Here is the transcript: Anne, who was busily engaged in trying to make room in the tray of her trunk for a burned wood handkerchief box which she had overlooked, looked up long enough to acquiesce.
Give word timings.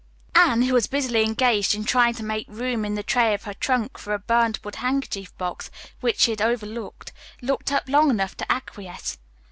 Anne, 0.33 0.63
who 0.63 0.73
was 0.73 0.87
busily 0.87 1.21
engaged 1.23 1.75
in 1.75 1.85
trying 1.85 2.15
to 2.15 2.23
make 2.23 2.47
room 2.49 2.83
in 2.85 2.95
the 2.95 3.03
tray 3.03 3.35
of 3.35 3.43
her 3.43 3.53
trunk 3.53 3.99
for 3.99 4.15
a 4.15 4.17
burned 4.17 4.57
wood 4.63 4.77
handkerchief 4.77 5.31
box 5.37 5.69
which 5.99 6.21
she 6.21 6.31
had 6.31 6.41
overlooked, 6.41 7.13
looked 7.43 7.71
up 7.71 7.87
long 7.87 8.09
enough 8.09 8.35
to 8.35 8.51
acquiesce. 8.51 9.19